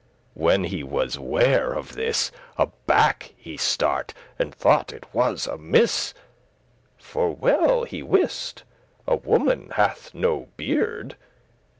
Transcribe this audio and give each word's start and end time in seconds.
When 0.33 0.63
he 0.63 0.81
was 0.81 1.19
ware 1.19 1.73
of 1.73 1.93
this, 1.93 2.31
Aback 2.57 3.35
he 3.37 3.55
start, 3.55 4.15
and 4.39 4.51
thought 4.51 4.91
it 4.91 5.05
was 5.13 5.45
amiss; 5.45 6.15
For 6.97 7.29
well 7.35 7.83
he 7.83 8.01
wist 8.01 8.63
a 9.05 9.15
woman 9.15 9.69
hath 9.75 10.11
no 10.15 10.47
beard. 10.57 11.17